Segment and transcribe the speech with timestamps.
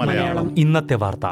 [0.00, 0.58] മലയാളം.
[0.58, 1.26] ഇന്നത്തെ വാർത്ത.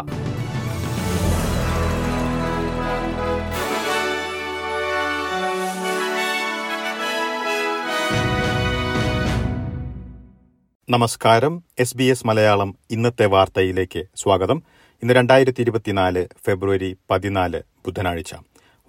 [10.90, 11.64] നമസ്കാരം.
[11.78, 14.62] എസ് ബി എസ് മലയാളം ഇന്നത്തെ വാർത്തയിലേക്ക് സ്വാഗതം.
[15.02, 18.34] ഇന്ന് രണ്ടായിരത്തി ഇരുപത്തിനാല് ഫെബ്രുവരി പതിനാല് ബുധനാഴ്ച.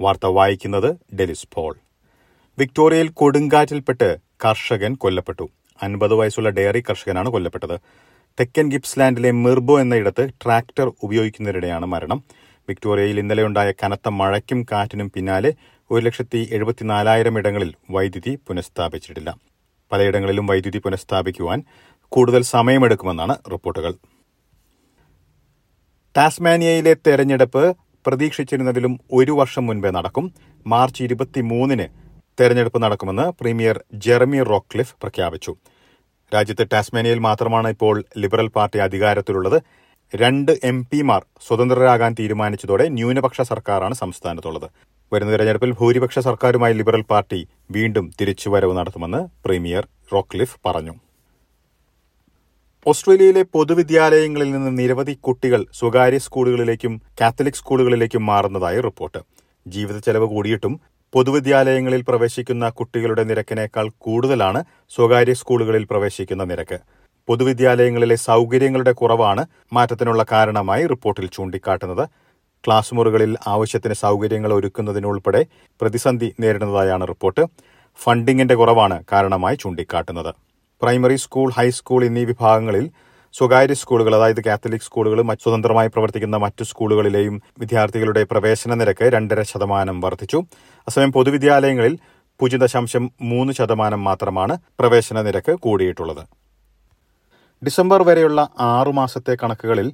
[0.01, 1.75] വാർത്ത വായിക്കുന്നത് ഡെലിസ് പോൾ.
[2.59, 5.49] വിക്ടോറിയയിൽ കൊടുങ്കാറ്റിൽപ്പെട്ട് കർഷകൻ കൊല്ലപ്പെട്ടു.
[5.83, 7.79] അൻപത് വയസ്സുള്ള ഡയറി കർഷകനാണ് കൊല്ലപ്പെട്ടത്.
[8.39, 12.23] തെക്കൻ ഗിപ്സ്ലാൻഡിലെ മിർബോ എന്നയിടത്ത് ട്രാക്ടർ ഉപയോഗിക്കുന്നതിനിടെയാണ് മരണം.
[12.69, 15.53] വിക്ടോറിയയിൽ ഇന്നലെയുണ്ടായ കനത്ത മഴയ്ക്കും കാറ്റിനും പിന്നാലെ
[15.91, 19.35] ഒരു ലക്ഷത്തി എഴുപത്തിനാലായിരം ഇടങ്ങളിൽ വൈദ്യുതി പുനഃസ്ഥാപിച്ചിട്ടില്ല.
[19.91, 21.63] പലയിടങ്ങളിലും വൈദ്യുതി പുനഃസ്ഥാപിക്കുവാൻ
[22.09, 23.93] കൂടുതൽ സമയമെടുക്കുമെന്നാണ് റിപ്പോർട്ടുകൾ.
[26.17, 30.33] ടാസ്മാനിയയിലെ തെരഞ്ഞെടുപ്പ് പ്രതീക്ഷിച്ചിരുന്നതിലും ഒരു വർഷം മുൻപേ നടക്കും.
[30.67, 32.04] മാർച്ച് ഇരുപത്തിമൂന്നിന്
[32.39, 35.51] തെരഞ്ഞെടുപ്പ് നടക്കുമെന്ന് പ്രീമിയർ ജെറമി റോക്ലിഫ് പ്രഖ്യാപിച്ചു.
[36.33, 39.57] രാജ്യത്ത് ടാസ്മേനിയയിൽ മാത്രമാണ് ഇപ്പോൾ ലിബറൽ പാർട്ടി അധികാരത്തിലുള്ളത്.
[40.13, 44.67] രണ്ട് എം പിമാർ സ്വതന്ത്രരാകാൻ തീരുമാനിച്ചതോടെ ന്യൂനപക്ഷ സർക്കാരാണ് സംസ്ഥാനത്തുള്ളത്.
[45.13, 47.39] വരുന്ന തെരഞ്ഞെടുപ്പിൽ ഭൂരിപക്ഷ സർക്കാരുമായി ലിബറൽ പാർട്ടി
[47.71, 50.93] വീണ്ടും തിരിച്ചുവരവ് നടത്തുമെന്ന് പ്രീമിയർ റോക്ലിഫ് പറഞ്ഞു.
[52.85, 59.21] ഓസ്ട്രേലിയയിലെ പൊതുവിദ്യാലയങ്ങളിൽ നിന്ന് നിരവധി കുട്ടികൾ സ്വകാര്യ സ്കൂളുകളിലേക്കും കാത്തലിക് സ്കൂളുകളിലേക്കും മാറുന്നതായി റിപ്പോർട്ട്.
[59.67, 60.73] ജീവിത ചെലവ് കൂടിയിട്ടും
[61.15, 64.59] പൊതുവിദ്യാലയങ്ങളിൽ പ്രവേശിക്കുന്ന കുട്ടികളുടെ നിരക്കിനേക്കാൾ കൂടുതലാണ്
[64.95, 66.77] സ്വകാര്യ സ്കൂളുകളിൽ പ്രവേശിക്കുന്ന നിരക്ക്.
[67.27, 72.03] പൊതുവിദ്യാലയങ്ങളിലെ സൗകര്യങ്ങളുടെ കുറവാണ് മാറ്റത്തിനുള്ള കാരണമായി റിപ്പോർട്ടിൽ ചൂണ്ടിക്കാട്ടുന്നത്.
[72.63, 75.41] ക്ലാസ് മുറികളിൽ ആവശ്യത്തിന് സൗകര്യങ്ങൾ ഒരുക്കുന്നതിനുൾപ്പെടെ
[75.81, 77.45] പ്രതിസന്ധി നേരിടുന്നതായാണ് റിപ്പോർട്ട്.
[77.99, 80.31] ഫണ്ടിങ്ങിന്റെ കുറവാണ് കാരണമായി ചൂണ്ടിക്കാട്ടുന്നത്.
[80.81, 82.85] പ്രൈമറി സ്കൂൾ ഹൈസ്കൂൾ എന്നീ വിഭാഗങ്ങളിൽ
[83.37, 90.39] സ്വകാര്യ സ്കൂളുകൾ അതായത് കാത്തലിക് സ്കൂളുകൾ സ്വതന്ത്രമായി പ്രവർത്തിക്കുന്ന മറ്റു സ്കൂളുകളിലെയും വിദ്യാർത്ഥികളുടെ പ്രവേശന നിരക്ക് രണ്ടര ശതമാനം വർദ്ധിച്ചു.
[90.87, 91.97] അസമയം പൊതുവിദ്യാലയങ്ങളിൽ
[92.39, 96.23] പൂജ്യം ദശാംശം മൂന്ന് ശതമാനം മാത്രമാണ് പ്രവേശന നിരക്ക് കൂടിയിട്ടുള്ളത്.
[97.65, 99.93] ഡിസംബർ വരെയുള്ള ആറു മാസത്തെ കണക്കുകളിൽ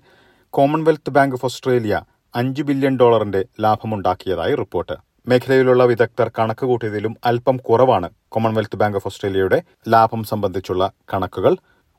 [0.50, 2.02] കോമൺവെൽത്ത് ബാങ്ക് ഓഫ് ഓസ്ട്രേലിയ
[2.36, 4.96] അഞ്ച് ബില്യൺ ഡോളറിന്റെ ലാഭമുണ്ടാക്കിയതായി റിപ്പോർട്ട്.
[5.28, 11.56] മേഖലയിലുള്ള വിദഗ്ധർ കണക്ക് കൂട്ടിയതിലും അല്പം കുറവാണ് കോമൺവെൽത്ത് ബാങ്ക് ഓഫ് ഓസ്ട്രേലിയയുടെ ലാഭം സംബന്ധിച്ചുള്ള കണക്കുകൾ.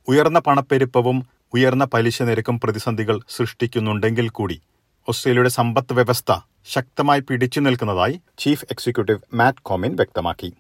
[0.09, 4.61] ഉയർന്ന പണപ്പെരുപ്പവും ഉയർന്ന പലിശ നിരക്കും പ്രതിസന്ധികൾ സൃഷ്ടിക്കുന്നുണ്ടെങ്കിൽ കൂടി
[5.09, 10.53] ഓസ്ട്രേലിയയുടെ സമ്പദ് വ്യവസ്ഥ ശക്തമായി പിടിച്ചു നിൽക്കുന്നതായി ചീഫ് എക്സിക്യൂട്ടീവ് മാറ്റ് കോമിൻ വ്യക്തമാക്കി.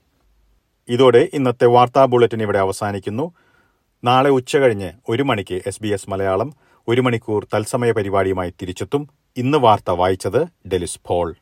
[0.88, 3.32] ഇതോടെ ഇന്നത്തെ വാർത്താ ബുള്ളറ്റിൻ ഇവിടെ അവസാനിക്കുന്നു.
[4.04, 6.54] നാളെ ഉച്ചകഴിഞ്ഞ് ഒരു മണിക്ക് എസ് ബി എസ് മലയാളം
[6.88, 9.08] ഒരു മണിക്കൂർ തത്സമയ പരിപാടിയുമായി തിരിച്ചെത്തും.
[9.36, 11.34] ഇന്ന് വാർത്ത വായിച്ചത് ഡെലിസ് ഫോൾ